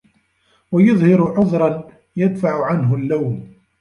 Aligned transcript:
وَيُظْهِرُ 0.71 1.33
عُذْرًا 1.39 1.87
يَدْفَعُ 2.15 2.65
عَنْهُ 2.65 2.95
اللَّوْمَ 2.95 3.51